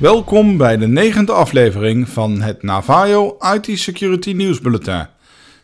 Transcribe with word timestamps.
Welkom 0.00 0.56
bij 0.56 0.76
de 0.76 0.86
negende 0.86 1.32
aflevering 1.32 2.08
van 2.08 2.40
het 2.40 2.62
Navajo 2.62 3.36
IT 3.54 3.78
Security 3.78 4.32
News 4.32 4.60
Bulletin. 4.60 5.06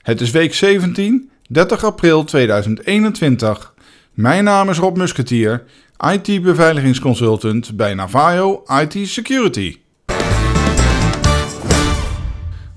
Het 0.02 0.20
is 0.20 0.30
week 0.30 0.54
17, 0.54 1.30
30 1.48 1.84
april 1.84 2.24
2021. 2.24 3.74
Mijn 4.12 4.44
naam 4.44 4.68
is 4.68 4.78
Rob 4.78 4.96
Musketier, 4.96 5.64
IT-beveiligingsconsultant 6.10 7.76
bij 7.76 7.94
Navajo 7.94 8.62
IT 8.80 9.08
Security. 9.08 9.76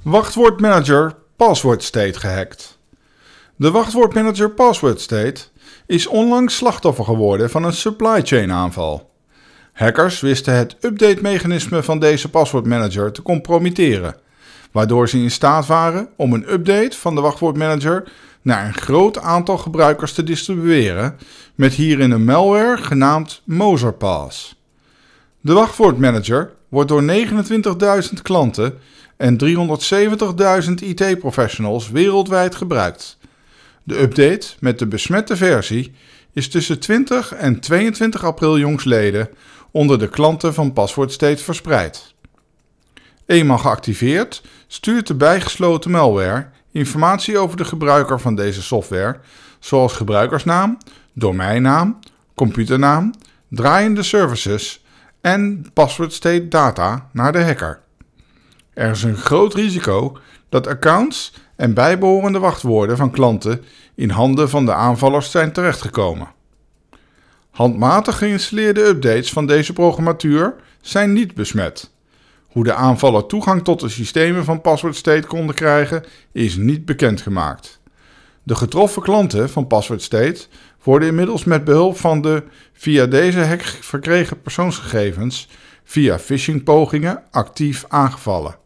Wachtwoordmanager 0.04 1.16
Password 1.36 1.84
State 1.84 2.20
gehackt. 2.20 2.80
De 3.56 3.72
wachtwoordmanager 3.72 4.52
Password 4.52 5.02
State 5.02 5.42
is 5.86 6.08
onlangs 6.08 6.56
slachtoffer 6.56 7.04
geworden 7.04 7.50
van 7.50 7.64
een 7.64 7.74
supply 7.74 8.22
chain 8.24 8.52
aanval. 8.52 9.09
Hackers 9.80 10.20
wisten 10.20 10.54
het 10.54 10.76
update-mechanisme 10.82 11.84
van 11.84 12.00
deze 12.00 12.30
paswoordmanager 12.30 13.12
te 13.12 13.22
compromitteren, 13.22 14.16
waardoor 14.72 15.10
ze 15.10 15.18
in 15.18 15.32
staat 15.32 15.66
waren 15.66 16.10
om 16.16 16.34
een 16.34 16.54
update 16.54 16.98
van 16.98 17.16
de 17.16 17.22
wachtwoordmanager 17.22 18.12
naar 18.42 18.66
een 18.66 18.74
groot 18.74 19.20
aantal 19.20 19.58
gebruikers 19.58 20.14
te 20.14 20.24
distribueren 20.24 21.18
met 21.56 21.74
hierin 21.74 22.12
een 22.12 22.24
malware 22.24 22.78
genaamd 22.78 23.42
Mozerpass. 23.44 24.56
De 25.42 25.54
wachtwoordmanager 25.54 26.52
wordt 26.70 26.90
door 26.90 27.04
29.000 27.04 28.22
klanten 28.22 28.80
en 29.18 29.38
370.000 29.46 30.74
IT-professionals 30.74 31.90
wereldwijd 31.90 32.56
gebruikt. 32.56 33.18
De 33.84 34.02
update 34.02 34.48
met 34.60 34.80
de 34.80 34.88
besmette 34.88 35.36
versie 35.36 35.92
is 36.34 36.50
tussen 36.50 36.80
20 36.80 37.34
en 37.34 37.60
22 37.60 38.24
april 38.24 38.58
jongsleden 38.58 39.30
onder 39.72 40.00
de 40.00 40.10
klanten 40.10 40.54
van 40.54 40.74
Paswoord 40.74 41.12
steeds 41.12 41.42
verspreid. 41.44 42.14
Eenmaal 43.26 43.58
geactiveerd 43.58 44.44
stuurt 44.68 45.08
de 45.08 45.16
bijgesloten 45.16 45.92
malware 45.92 46.48
informatie 46.72 47.38
over 47.38 47.58
de 47.58 47.66
gebruiker 47.66 48.20
van 48.20 48.36
deze 48.36 48.62
software, 48.62 49.20
zoals 49.60 49.94
gebruikersnaam, 49.94 50.78
domeinnaam, 51.14 52.00
computernaam, 52.36 53.14
draaiende 53.48 54.04
services 54.04 54.84
en 55.22 55.66
password 55.74 56.14
state 56.14 56.48
data 56.48 57.10
naar 57.14 57.32
de 57.32 57.44
hacker. 57.44 57.80
Er 58.74 58.92
is 58.92 59.04
een 59.04 59.18
groot 59.18 59.54
risico 59.54 60.18
dat 60.50 60.68
accounts 60.68 61.34
en 61.56 61.74
bijbehorende 61.74 62.40
wachtwoorden 62.40 62.98
van 62.98 63.12
klanten 63.12 63.64
in 63.96 64.10
handen 64.10 64.50
van 64.50 64.66
de 64.66 64.74
aanvallers 64.74 65.32
zijn 65.32 65.52
terechtgekomen. 65.52 66.28
Handmatig 67.50 68.18
geïnstalleerde 68.18 68.84
updates 68.86 69.32
van 69.32 69.48
deze 69.48 69.74
programmatuur 69.74 70.56
zijn 70.82 71.14
niet 71.14 71.34
besmet. 71.34 71.92
Hoe 72.48 72.64
de 72.64 72.74
aanvaller 72.74 73.26
toegang 73.26 73.64
tot 73.64 73.80
de 73.80 73.90
systemen 73.90 74.44
van 74.44 74.62
Password 74.62 74.96
State 74.96 75.28
konden 75.28 75.56
krijgen, 75.56 76.04
is 76.32 76.56
niet 76.56 76.86
bekendgemaakt. 76.86 77.80
De 78.44 78.56
getroffen 78.56 79.02
klanten 79.02 79.50
van 79.50 79.68
Password 79.68 80.02
State 80.02 80.46
worden 80.84 81.08
inmiddels 81.08 81.44
met 81.44 81.64
behulp 81.64 81.98
van 81.98 82.22
de 82.22 82.44
via 82.74 83.06
deze 83.06 83.40
hack 83.40 83.62
verkregen 83.62 84.42
persoonsgegevens 84.42 85.48
via 85.84 86.20
phishingpogingen 86.20 87.24
actief 87.32 87.86
aangevallen. 87.88 88.58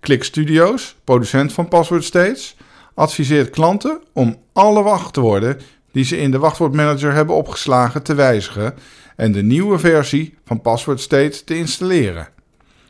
Click 0.00 0.24
Studios, 0.24 0.96
producent 1.04 1.52
van 1.52 1.68
Password 1.68 2.04
States, 2.04 2.56
adviseert 2.94 3.50
klanten 3.50 4.02
om 4.12 4.38
alle 4.52 4.82
wachtwoorden 4.82 5.60
die 5.92 6.04
ze 6.04 6.16
in 6.16 6.30
de 6.30 6.38
wachtwoordmanager 6.38 7.12
hebben 7.12 7.36
opgeslagen 7.36 8.02
te 8.02 8.14
wijzigen 8.14 8.74
en 9.16 9.32
de 9.32 9.42
nieuwe 9.42 9.78
versie 9.78 10.34
van 10.44 10.60
Password 10.60 11.00
State 11.00 11.44
te 11.44 11.56
installeren. 11.56 12.28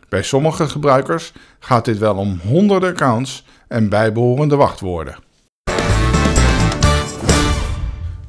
Bij 0.09 0.23
sommige 0.23 0.69
gebruikers 0.69 1.33
gaat 1.59 1.85
dit 1.85 1.99
wel 1.99 2.15
om 2.15 2.41
honderden 2.43 2.91
accounts 2.91 3.45
en 3.69 3.89
bijbehorende 3.89 4.57
wachtwoorden. 4.57 5.17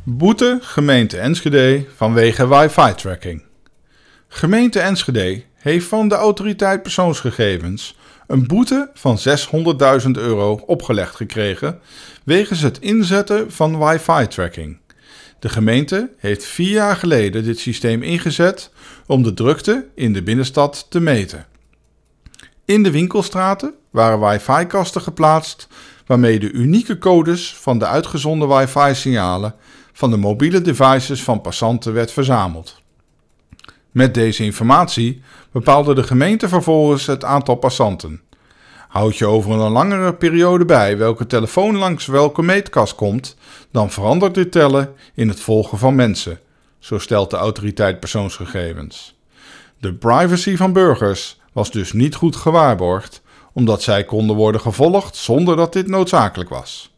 Boete 0.04 0.58
gemeente 0.62 1.18
Enschede 1.18 1.86
vanwege 1.96 2.48
wifi-tracking. 2.48 3.44
Gemeente 4.28 4.80
Enschede 4.80 5.44
heeft 5.56 5.88
van 5.88 6.08
de 6.08 6.16
autoriteit 6.16 6.81
persoonsgegevens 6.81 7.98
een 8.31 8.47
boete 8.47 8.90
van 8.94 9.18
600.000 10.03 10.12
euro 10.12 10.62
opgelegd 10.66 11.16
gekregen 11.16 11.80
wegens 12.24 12.62
het 12.62 12.80
inzetten 12.80 13.52
van 13.52 13.80
wifi-tracking. 13.80 14.80
De 15.40 15.50
gemeente 15.50 16.09
heeft 16.18 16.46
vier 16.46 16.72
jaar 16.72 16.96
geleden 16.96 17.44
dit 17.44 17.59
systeem 17.59 18.02
ingezet 18.02 18.72
om 19.08 19.24
de 19.24 19.34
drukte 19.34 19.88
in 19.96 20.14
de 20.14 20.24
binnenstad 20.24 20.86
te 20.90 21.00
meten. 21.00 21.46
In 22.66 22.84
de 22.84 22.92
winkelstraten 22.92 23.74
waren 23.90 24.30
wifi-kasten 24.30 25.02
geplaatst 25.02 25.68
waarmee 26.06 26.40
de 26.40 26.52
unieke 26.52 26.98
codes 26.98 27.56
van 27.56 27.80
de 27.80 27.86
uitgezonden 27.88 28.58
wifi-signalen 28.58 29.56
van 29.94 30.09
de 30.09 30.18
mobiele 30.18 30.62
devices 30.62 31.24
van 31.24 31.42
passanten 31.42 31.94
werd 31.94 32.12
verzameld. 32.12 32.81
Met 33.91 34.13
deze 34.13 34.44
informatie 34.44 35.22
bepaalde 35.52 35.94
de 35.96 36.03
gemeente 36.03 36.50
vervolgens 36.50 37.06
het 37.06 37.24
aantal 37.24 37.56
passanten. 37.56 38.22
Houd 38.88 39.18
je 39.18 39.25
over 39.25 39.52
een 39.52 39.72
langere 39.72 40.13
periode 40.13 40.66
bij 40.66 40.97
welke 40.97 41.28
telefoon 41.28 41.78
langs 41.78 42.06
welke 42.06 42.41
meetkast 42.41 42.96
komt, 42.96 43.38
dan 43.72 43.91
verandert 43.91 44.35
dit 44.35 44.51
tellen 44.51 44.94
in 45.13 45.28
het 45.28 45.40
volgen 45.40 45.78
van 45.78 45.96
mensen, 45.96 46.40
zo 46.80 47.00
stelt 47.00 47.30
de 47.30 47.38
autoriteit 47.38 48.00
persoonsgegevens. 48.00 49.19
De 49.80 49.94
privacy 49.94 50.56
van 50.56 50.74
burgers 50.74 51.40
was 51.53 51.72
dus 51.72 51.94
niet 51.94 52.16
goed 52.16 52.35
gewaarborgd, 52.35 53.22
omdat 53.53 53.81
zij 53.81 54.03
konden 54.06 54.35
worden 54.35 54.62
gevolgd 54.62 55.16
zonder 55.16 55.56
dat 55.56 55.74
dit 55.74 55.88
noodzakelijk 55.88 56.50
was. 56.50 56.91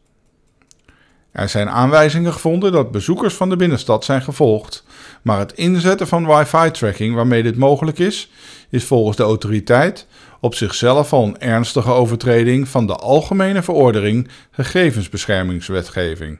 Er 1.34 1.48
zijn 1.48 1.70
aanwijzingen 1.70 2.32
gevonden 2.32 2.72
dat 2.72 2.90
bezoekers 2.90 3.34
van 3.34 3.48
de 3.48 3.56
binnenstad 3.56 4.04
zijn 4.04 4.22
gevolgd, 4.22 4.84
maar 5.22 5.38
het 5.38 5.52
inzetten 5.52 6.06
van 6.06 6.26
wifi-tracking 6.26 7.14
waarmee 7.14 7.42
dit 7.42 7.56
mogelijk 7.56 7.98
is, 7.98 8.30
is 8.70 8.84
volgens 8.84 9.16
de 9.16 9.22
autoriteit 9.22 10.06
op 10.40 10.54
zichzelf 10.54 11.12
al 11.12 11.24
een 11.24 11.38
ernstige 11.38 11.90
overtreding 11.90 12.68
van 12.68 12.86
de 12.86 12.96
Algemene 12.96 13.62
Verordening 13.62 14.28
Gegevensbeschermingswetgeving. 14.50 16.38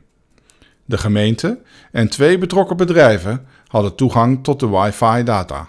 De 0.84 0.99
gemeente 0.99 1.61
en 1.93 2.09
twee 2.09 2.38
betrokken 2.38 2.76
bedrijven 2.76 3.47
hadden 3.66 3.94
toegang 3.94 4.44
tot 4.44 4.61
de 4.61 4.69
wifi-data. 4.69 5.69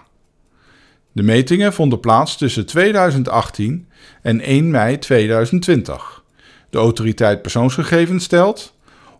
De 1.12 1.22
metingen 1.22 1.72
vonden 1.72 2.00
plaats 2.00 2.36
tussen 2.36 2.66
2018 2.66 3.88
en 4.22 4.40
1 4.40 4.70
mei 4.70 4.98
2020. 4.98 6.24
De 6.70 6.78
autoriteit 6.78 7.42
persoonsgegevens 7.42 8.24
stelt 8.24 8.74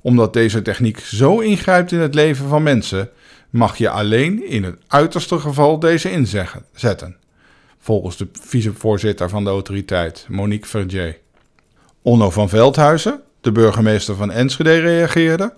omdat 0.06 0.32
deze 0.32 0.62
techniek 0.62 0.98
zo 0.98 1.38
ingrijpt 1.38 1.92
in 1.92 1.98
het 1.98 2.14
leven 2.14 2.48
van 2.48 2.62
mensen, 2.62 3.10
mag 3.50 3.76
je 3.76 3.90
alleen 3.90 4.48
in 4.48 4.64
het 4.64 4.78
uiterste 4.86 5.38
geval 5.38 5.78
deze 5.78 6.10
inzetten. 6.10 7.16
Volgens 7.78 8.16
de 8.16 8.28
vicevoorzitter 8.32 9.28
van 9.28 9.44
de 9.44 9.50
autoriteit, 9.50 10.26
Monique 10.28 10.68
Verdier. 10.68 11.18
Onno 12.02 12.30
van 12.30 12.48
Veldhuizen, 12.48 13.20
de 13.40 13.52
burgemeester 13.52 14.14
van 14.14 14.30
Enschede, 14.30 14.78
reageerde. 14.78 15.54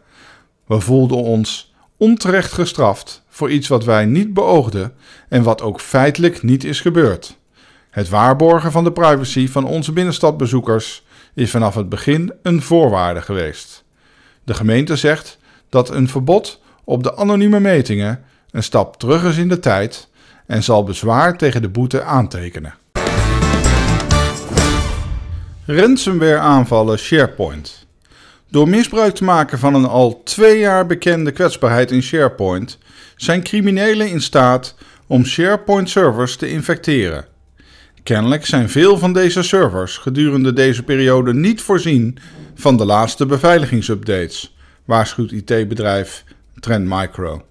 We 0.67 0.81
voelden 0.81 1.19
ons 1.19 1.75
onterecht 1.97 2.53
gestraft 2.53 3.23
voor 3.29 3.51
iets 3.51 3.69
wat 3.69 3.85
wij 3.85 4.05
niet 4.05 4.35
beoogden 4.35 4.95
en 5.29 5.43
wat 5.43 5.63
ook 5.63 5.81
feitelijk 5.81 6.43
niet 6.43 6.65
is 6.65 6.81
gebeurd. 6.81 7.39
Het 7.91 8.09
waarborgen 8.09 8.73
van 8.73 8.85
de 8.85 8.93
privacy 8.93 9.49
van 9.49 9.65
onze 9.65 9.93
binnenstadbezoekers 9.93 11.05
is 11.35 11.51
vanaf 11.51 11.75
het 11.75 11.89
begin 11.89 12.33
een 12.43 12.63
voorwaarde 12.63 13.23
geweest. 13.23 13.87
De 14.49 14.55
gemeente 14.55 14.97
zegt 14.97 15.39
dat 15.69 15.91
een 15.91 16.09
verbod 16.09 16.61
op 16.85 17.03
de 17.03 17.17
anonieme 17.17 17.61
metingen 17.61 18.25
een 18.51 18.63
stap 18.63 18.97
terug 18.97 19.25
is 19.25 19.37
in 19.37 19.49
de 19.49 19.59
tijd 19.59 20.09
en 20.47 20.63
zal 20.63 20.85
bezwaar 20.85 21.37
tegen 21.37 21.63
de 21.63 21.69
boete 21.69 22.03
aantekenen. 22.03 22.75
Ransomware 25.67 26.39
aanvallen 26.39 26.99
SharePoint. 26.99 27.87
Door 28.51 28.69
misbruik 28.69 29.15
te 29.15 29.25
maken 29.25 29.59
van 29.59 29.75
een 29.75 29.87
al 29.87 30.23
twee 30.25 30.59
jaar 30.59 30.87
bekende 30.87 31.31
kwetsbaarheid 31.31 31.91
in 31.91 32.03
SharePoint 32.03 32.79
zijn 33.17 33.43
criminelen 33.43 34.09
in 34.09 34.21
staat 34.21 34.75
om 35.07 35.25
SharePoint 35.25 35.91
servers 35.91 36.37
te 36.37 36.51
infecteren. 36.51 37.27
Kennelijk 38.03 38.47
zijn 38.47 38.69
veel 38.69 38.99
van 38.99 39.13
deze 39.13 39.43
servers 39.43 39.97
gedurende 39.97 40.53
deze 40.53 40.83
periode 40.83 41.35
niet 41.35 41.63
voorzien 41.63 42.19
van 42.59 42.77
de 42.77 42.85
laatste 42.85 43.27
beveiligingsupdates, 43.27 44.57
waarschuwt 44.85 45.33
IT-bedrijf 45.33 46.25
Trend 46.61 46.87
Micro. 46.89 47.45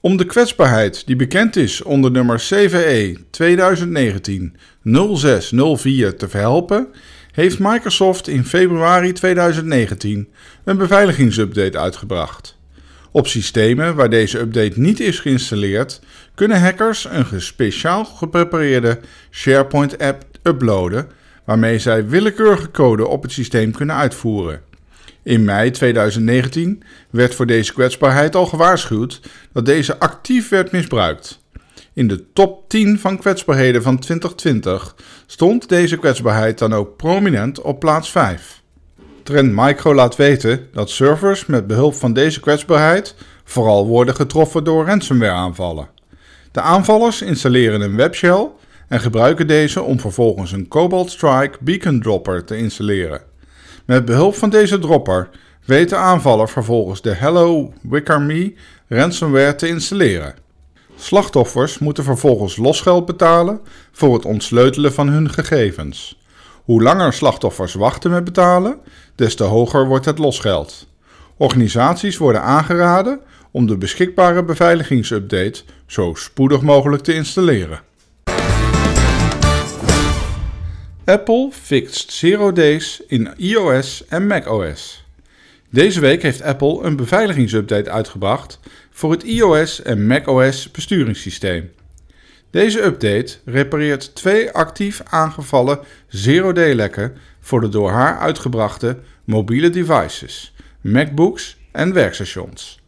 Om 0.00 0.16
de 0.16 0.24
kwetsbaarheid 0.24 1.06
die 1.06 1.16
bekend 1.16 1.56
is 1.56 1.82
onder 1.82 2.10
nummer 2.10 2.36
CVE 2.36 3.16
2019-0604 3.16 3.20
te 6.16 6.28
verhelpen, 6.28 6.88
heeft 7.32 7.58
Microsoft 7.58 8.28
in 8.28 8.44
februari 8.44 9.12
2019 9.12 10.28
een 10.64 10.76
beveiligingsupdate 10.76 11.78
uitgebracht. 11.78 12.58
Op 13.10 13.26
systemen 13.26 13.94
waar 13.94 14.10
deze 14.10 14.38
update 14.38 14.80
niet 14.80 15.00
is 15.00 15.18
geïnstalleerd, 15.18 16.00
kunnen 16.34 16.60
hackers 16.60 17.06
een 17.10 17.40
speciaal 17.40 18.04
geprepareerde 18.04 19.00
SharePoint-app 19.30 20.24
uploaden 20.42 21.08
waarmee 21.46 21.78
zij 21.78 22.08
willekeurige 22.08 22.70
code 22.70 23.06
op 23.06 23.22
het 23.22 23.32
systeem 23.32 23.72
kunnen 23.72 23.96
uitvoeren. 23.96 24.60
In 25.22 25.44
mei 25.44 25.70
2019 25.70 26.82
werd 27.10 27.34
voor 27.34 27.46
deze 27.46 27.72
kwetsbaarheid 27.72 28.34
al 28.34 28.46
gewaarschuwd 28.46 29.20
dat 29.52 29.66
deze 29.66 29.98
actief 29.98 30.48
werd 30.48 30.72
misbruikt. 30.72 31.40
In 31.92 32.08
de 32.08 32.32
top 32.32 32.68
10 32.68 32.98
van 32.98 33.18
kwetsbaarheden 33.18 33.82
van 33.82 33.98
2020 33.98 34.96
stond 35.26 35.68
deze 35.68 35.96
kwetsbaarheid 35.96 36.58
dan 36.58 36.74
ook 36.74 36.96
prominent 36.96 37.60
op 37.60 37.80
plaats 37.80 38.10
5. 38.10 38.62
Trend 39.22 39.52
Micro 39.54 39.94
laat 39.94 40.16
weten 40.16 40.68
dat 40.72 40.90
servers 40.90 41.46
met 41.46 41.66
behulp 41.66 41.94
van 41.94 42.12
deze 42.12 42.40
kwetsbaarheid 42.40 43.14
vooral 43.44 43.86
worden 43.86 44.14
getroffen 44.14 44.64
door 44.64 44.86
ransomware 44.86 45.32
aanvallen. 45.32 45.88
De 46.52 46.60
aanvallers 46.60 47.22
installeren 47.22 47.80
een 47.80 47.96
webshell 47.96 48.48
en 48.88 49.00
gebruiken 49.00 49.46
deze 49.46 49.82
om 49.82 50.00
vervolgens 50.00 50.52
een 50.52 50.68
Cobalt 50.68 51.10
Strike 51.10 51.58
Beacon 51.60 52.00
Dropper 52.00 52.44
te 52.44 52.56
installeren. 52.56 53.22
Met 53.84 54.04
behulp 54.04 54.34
van 54.34 54.50
deze 54.50 54.78
dropper 54.78 55.28
weet 55.64 55.88
de 55.88 55.96
aanvaller 55.96 56.48
vervolgens 56.48 57.02
de 57.02 57.12
Hello 57.12 57.72
Wicker 57.82 58.20
Me 58.20 58.54
ransomware 58.88 59.54
te 59.54 59.68
installeren. 59.68 60.34
Slachtoffers 60.96 61.78
moeten 61.78 62.04
vervolgens 62.04 62.56
losgeld 62.56 63.06
betalen 63.06 63.60
voor 63.92 64.14
het 64.14 64.24
ontsleutelen 64.24 64.92
van 64.92 65.08
hun 65.08 65.30
gegevens. 65.30 66.24
Hoe 66.64 66.82
langer 66.82 67.12
slachtoffers 67.12 67.74
wachten 67.74 68.10
met 68.10 68.24
betalen, 68.24 68.78
des 69.14 69.34
te 69.34 69.44
hoger 69.44 69.86
wordt 69.86 70.04
het 70.04 70.18
losgeld. 70.18 70.88
Organisaties 71.36 72.16
worden 72.16 72.42
aangeraden 72.42 73.20
om 73.50 73.66
de 73.66 73.76
beschikbare 73.76 74.44
beveiligingsupdate 74.44 75.62
zo 75.86 76.14
spoedig 76.14 76.60
mogelijk 76.60 77.02
te 77.02 77.14
installeren. 77.14 77.80
Apple 81.06 81.48
fixt 81.52 82.12
Zero 82.12 82.52
Days 82.52 83.02
in 83.06 83.34
iOS 83.36 84.04
en 84.08 84.26
macOS. 84.26 85.04
Deze 85.70 86.00
week 86.00 86.22
heeft 86.22 86.42
Apple 86.42 86.82
een 86.82 86.96
beveiligingsupdate 86.96 87.90
uitgebracht 87.90 88.60
voor 88.90 89.10
het 89.10 89.22
iOS 89.22 89.82
en 89.82 90.06
macOS 90.06 90.70
besturingssysteem. 90.70 91.72
Deze 92.50 92.82
update 92.82 93.36
repareert 93.44 94.14
twee 94.14 94.50
actief 94.50 95.02
aangevallen 95.04 95.78
zero-day 96.08 96.74
lekken 96.74 97.16
voor 97.40 97.60
de 97.60 97.68
door 97.68 97.90
haar 97.90 98.18
uitgebrachte 98.18 98.98
mobiele 99.24 99.70
devices, 99.70 100.54
MacBooks 100.80 101.56
en 101.72 101.92
werkstations. 101.92 102.82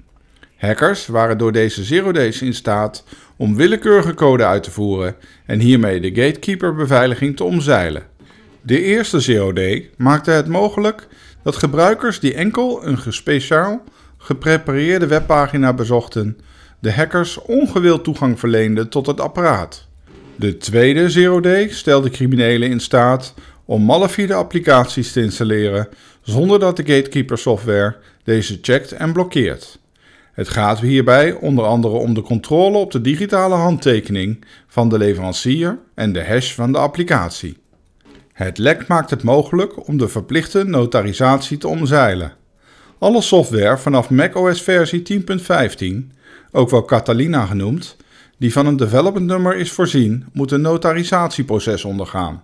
Hackers 0.56 1.06
waren 1.06 1.38
door 1.38 1.52
deze 1.52 1.84
zero 1.84 2.12
days 2.12 2.42
in 2.42 2.54
staat 2.54 3.04
om 3.38 3.56
willekeurige 3.56 4.14
code 4.14 4.44
uit 4.44 4.62
te 4.62 4.70
voeren 4.70 5.16
en 5.46 5.60
hiermee 5.60 6.00
de 6.00 6.22
gatekeeper-beveiliging 6.22 7.36
te 7.36 7.44
omzeilen. 7.44 8.02
De 8.62 8.82
eerste 8.82 9.52
day 9.52 9.90
maakte 9.96 10.30
het 10.30 10.48
mogelijk 10.48 11.06
dat 11.42 11.56
gebruikers 11.56 12.20
die 12.20 12.34
enkel 12.34 12.86
een 12.86 13.12
speciaal 13.12 13.82
geprepareerde 14.18 15.06
webpagina 15.06 15.72
bezochten, 15.72 16.38
de 16.78 16.92
hackers 16.92 17.42
ongewild 17.42 18.04
toegang 18.04 18.38
verleenden 18.38 18.88
tot 18.88 19.06
het 19.06 19.20
apparaat. 19.20 19.86
De 20.36 20.56
tweede 20.56 21.40
day 21.40 21.68
stelde 21.68 22.10
criminelen 22.10 22.70
in 22.70 22.80
staat 22.80 23.34
om 23.64 23.84
malafide 23.84 24.34
applicaties 24.34 25.12
te 25.12 25.20
installeren 25.20 25.88
zonder 26.22 26.58
dat 26.58 26.76
de 26.76 26.86
gatekeeper 26.86 27.38
software 27.38 27.96
deze 28.24 28.58
checkt 28.62 28.92
en 28.92 29.12
blokkeert. 29.12 29.78
Het 30.38 30.48
gaat 30.48 30.80
hierbij 30.80 31.32
onder 31.32 31.64
andere 31.64 31.94
om 31.94 32.14
de 32.14 32.22
controle 32.22 32.78
op 32.78 32.90
de 32.90 33.00
digitale 33.00 33.54
handtekening 33.54 34.44
van 34.66 34.88
de 34.88 34.98
leverancier 34.98 35.78
en 35.94 36.12
de 36.12 36.24
hash 36.24 36.54
van 36.54 36.72
de 36.72 36.78
applicatie. 36.78 37.56
Het 38.32 38.58
lek 38.58 38.86
maakt 38.86 39.10
het 39.10 39.22
mogelijk 39.22 39.88
om 39.88 39.98
de 39.98 40.08
verplichte 40.08 40.64
notarisatie 40.64 41.58
te 41.58 41.68
omzeilen. 41.68 42.32
Alle 42.98 43.22
software 43.22 43.78
vanaf 43.78 44.10
macOS 44.10 44.62
versie 44.62 45.22
10.15, 46.10 46.16
ook 46.50 46.70
wel 46.70 46.84
Catalina 46.84 47.46
genoemd, 47.46 47.96
die 48.36 48.52
van 48.52 48.66
een 48.66 48.76
development 48.76 49.26
nummer 49.26 49.56
is 49.56 49.72
voorzien, 49.72 50.26
moet 50.32 50.50
een 50.50 50.60
notarisatieproces 50.60 51.84
ondergaan. 51.84 52.42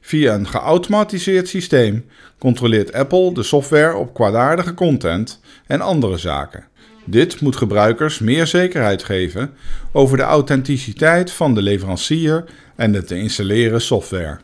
Via 0.00 0.34
een 0.34 0.48
geautomatiseerd 0.48 1.48
systeem 1.48 2.04
controleert 2.38 2.92
Apple 2.92 3.34
de 3.34 3.42
software 3.42 3.96
op 3.96 4.14
kwaadaardige 4.14 4.74
content 4.74 5.40
en 5.66 5.80
andere 5.80 6.16
zaken. 6.16 6.70
Dit 7.04 7.40
moet 7.40 7.56
gebruikers 7.56 8.18
meer 8.18 8.46
zekerheid 8.46 9.04
geven 9.04 9.54
over 9.92 10.16
de 10.16 10.22
authenticiteit 10.22 11.32
van 11.32 11.54
de 11.54 11.62
leverancier 11.62 12.44
en 12.76 12.92
de 12.92 13.04
te 13.04 13.16
installeren 13.16 13.80
software. 13.80 14.38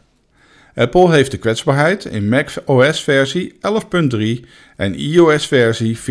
Apple 0.74 1.12
heeft 1.12 1.30
de 1.30 1.36
kwetsbaarheid 1.36 2.04
in 2.04 2.28
macOS 2.28 3.02
versie 3.02 3.52
11.3 3.52 4.44
en 4.76 4.94
iOS 4.94 5.46
versie 5.46 5.98
14.5 5.98 6.02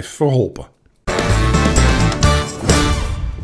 verholpen. 0.00 0.66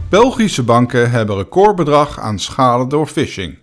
Belgische 0.08 0.62
banken 0.62 1.10
hebben 1.10 1.36
recordbedrag 1.36 2.20
aan 2.20 2.38
schade 2.38 2.86
door 2.86 3.06
phishing. 3.06 3.58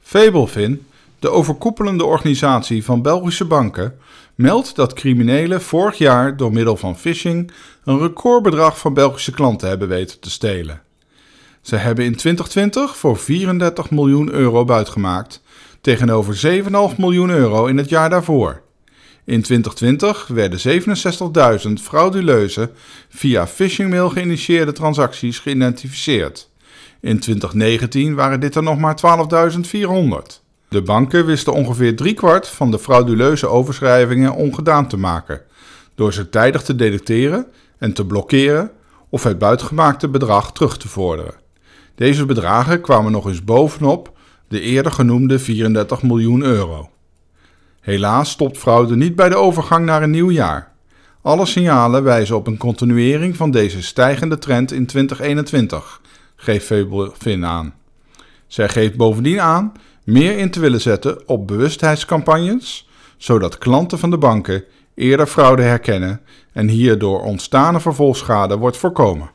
Fablefin, 0.00 0.86
de 1.18 1.30
overkoepelende 1.30 2.04
organisatie 2.04 2.84
van 2.84 3.02
Belgische 3.02 3.44
banken, 3.44 3.98
meldt 4.34 4.76
dat 4.76 4.92
criminelen 4.92 5.62
vorig 5.62 5.98
jaar 5.98 6.36
door 6.36 6.52
middel 6.52 6.76
van 6.76 6.98
phishing 6.98 7.50
een 7.84 7.98
recordbedrag 7.98 8.78
van 8.78 8.94
Belgische 8.94 9.32
klanten 9.32 9.68
hebben 9.68 9.88
weten 9.88 10.20
te 10.20 10.30
stelen. 10.30 10.82
Ze 11.60 11.76
hebben 11.76 12.04
in 12.04 12.16
2020 12.16 12.96
voor 12.96 13.16
34 13.16 13.90
miljoen 13.90 14.32
euro 14.32 14.64
buitgemaakt, 14.64 15.42
tegenover 15.80 16.62
7,5 16.92 16.96
miljoen 16.96 17.30
euro 17.30 17.66
in 17.66 17.76
het 17.76 17.88
jaar 17.88 18.10
daarvoor. 18.10 18.62
In 19.24 19.42
2020 19.42 20.26
werden 20.26 20.82
67.000 21.68 21.72
frauduleuze, 21.82 22.70
via 23.08 23.46
phishingmail 23.46 24.10
geïnitieerde 24.10 24.72
transacties 24.72 25.38
geïdentificeerd. 25.38 26.50
In 27.00 27.18
2019 27.18 28.14
waren 28.14 28.40
dit 28.40 28.54
er 28.54 28.62
nog 28.62 28.78
maar 28.78 28.96
12.400. 30.36 30.47
De 30.68 30.82
banken 30.82 31.26
wisten 31.26 31.52
ongeveer 31.52 31.96
driekwart 31.96 32.48
van 32.48 32.70
de 32.70 32.78
frauduleuze 32.78 33.46
overschrijvingen 33.46 34.34
ongedaan 34.34 34.88
te 34.88 34.96
maken, 34.96 35.40
door 35.94 36.12
ze 36.12 36.28
tijdig 36.28 36.62
te 36.62 36.74
detecteren 36.74 37.46
en 37.78 37.92
te 37.92 38.06
blokkeren 38.06 38.70
of 39.08 39.22
het 39.22 39.38
buitgemaakte 39.38 40.08
bedrag 40.08 40.52
terug 40.52 40.76
te 40.76 40.88
vorderen. 40.88 41.34
Deze 41.94 42.26
bedragen 42.26 42.80
kwamen 42.80 43.12
nog 43.12 43.26
eens 43.26 43.44
bovenop 43.44 44.12
de 44.48 44.60
eerder 44.60 44.92
genoemde 44.92 45.38
34 45.38 46.02
miljoen 46.02 46.42
euro. 46.42 46.90
Helaas 47.80 48.30
stopt 48.30 48.58
fraude 48.58 48.96
niet 48.96 49.16
bij 49.16 49.28
de 49.28 49.36
overgang 49.36 49.84
naar 49.84 50.02
een 50.02 50.10
nieuw 50.10 50.30
jaar. 50.30 50.72
Alle 51.22 51.46
signalen 51.46 52.02
wijzen 52.02 52.36
op 52.36 52.46
een 52.46 52.56
continuering 52.56 53.36
van 53.36 53.50
deze 53.50 53.82
stijgende 53.82 54.38
trend 54.38 54.72
in 54.72 54.86
2021, 54.86 56.00
geeft 56.36 56.66
Fabelfin 56.66 57.44
aan. 57.44 57.74
Zij 58.46 58.68
geeft 58.68 58.96
bovendien 58.96 59.40
aan 59.40 59.72
meer 60.08 60.38
in 60.38 60.50
te 60.50 60.60
willen 60.60 60.80
zetten 60.80 61.28
op 61.28 61.46
bewustheidscampagnes, 61.46 62.88
zodat 63.16 63.58
klanten 63.58 63.98
van 63.98 64.10
de 64.10 64.18
banken 64.18 64.64
eerder 64.94 65.26
fraude 65.26 65.62
herkennen 65.62 66.20
en 66.52 66.68
hierdoor 66.68 67.22
ontstane 67.22 67.80
vervolgschade 67.80 68.56
wordt 68.56 68.76
voorkomen. 68.76 69.30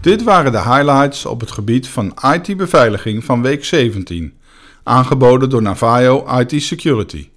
Dit 0.00 0.22
waren 0.22 0.52
de 0.52 0.62
highlights 0.62 1.26
op 1.26 1.40
het 1.40 1.50
gebied 1.50 1.88
van 1.88 2.14
IT-beveiliging 2.32 3.24
van 3.24 3.42
week 3.42 3.64
17, 3.64 4.34
aangeboden 4.82 5.50
door 5.50 5.62
Navajo 5.62 6.38
IT 6.38 6.62
Security. 6.62 7.28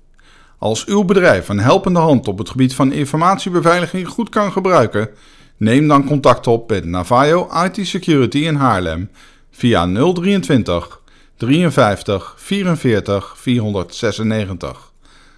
Als 0.58 0.86
uw 0.86 1.04
bedrijf 1.04 1.50
een 1.50 1.60
helpende 1.60 2.00
hand 2.00 2.28
op 2.28 2.38
het 2.38 2.50
gebied 2.50 2.76
van 2.76 2.92
informatiebeveiliging 2.92 4.08
goed 4.08 4.30
kan 4.30 4.52
gebruiken, 4.52 5.10
neem 5.58 5.88
dan 5.88 6.06
contact 6.06 6.48
op 6.48 6.70
met 6.70 6.86
Navajo 6.86 7.50
IT 7.64 7.88
Security 7.88 8.38
in 8.38 8.56
Haarlem 8.56 9.10
via 9.52 9.86
023 9.86 11.00
53 11.38 12.36
44 12.38 13.36
496. 13.36 14.78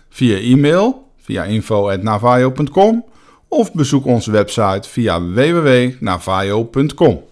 Via 0.10 0.40
e-mail 0.40 0.94
via 1.26 1.46
info.navajo.com 1.46 3.06
of 3.48 3.72
bezoek 3.74 4.06
onze 4.06 4.32
website 4.32 4.90
via 4.94 5.20
www.navajo.com. 5.20 7.31